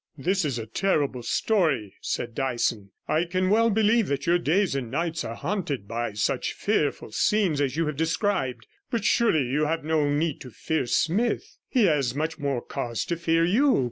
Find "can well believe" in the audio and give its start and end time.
3.25-4.07